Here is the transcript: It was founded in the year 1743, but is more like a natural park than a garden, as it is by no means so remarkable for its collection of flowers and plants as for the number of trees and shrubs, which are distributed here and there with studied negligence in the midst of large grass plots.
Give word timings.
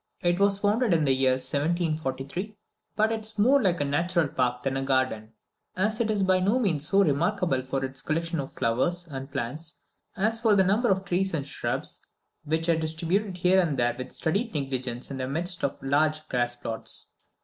It 0.23 0.39
was 0.39 0.57
founded 0.57 0.95
in 0.95 1.03
the 1.05 1.13
year 1.13 1.33
1743, 1.33 2.55
but 2.95 3.11
is 3.11 3.37
more 3.37 3.61
like 3.61 3.79
a 3.79 3.85
natural 3.85 4.27
park 4.27 4.63
than 4.63 4.75
a 4.75 4.81
garden, 4.81 5.33
as 5.77 5.99
it 5.99 6.09
is 6.09 6.23
by 6.23 6.39
no 6.39 6.57
means 6.57 6.87
so 6.87 7.03
remarkable 7.03 7.61
for 7.61 7.85
its 7.85 8.01
collection 8.01 8.39
of 8.39 8.51
flowers 8.51 9.07
and 9.07 9.31
plants 9.31 9.75
as 10.17 10.41
for 10.41 10.55
the 10.55 10.63
number 10.63 10.89
of 10.89 11.05
trees 11.05 11.35
and 11.35 11.45
shrubs, 11.45 11.99
which 12.45 12.67
are 12.67 12.77
distributed 12.79 13.37
here 13.37 13.59
and 13.59 13.77
there 13.77 13.93
with 13.95 14.11
studied 14.11 14.55
negligence 14.55 15.11
in 15.11 15.17
the 15.17 15.27
midst 15.27 15.63
of 15.63 15.77
large 15.83 16.27
grass 16.29 16.55
plots. 16.55 17.13